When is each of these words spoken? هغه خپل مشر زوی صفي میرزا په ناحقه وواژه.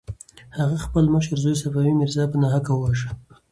هغه 0.57 0.77
خپل 0.85 1.05
مشر 1.13 1.35
زوی 1.43 1.55
صفي 1.61 1.91
میرزا 1.99 2.23
په 2.31 2.37
ناحقه 2.41 2.71
وواژه. 2.75 3.09